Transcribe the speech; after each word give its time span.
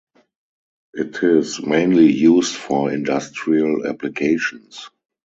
It 0.95 1.21
is 1.21 1.61
mainly 1.61 2.11
used 2.11 2.55
for 2.55 2.91
industrial 2.91 3.85
applications. 3.85 4.89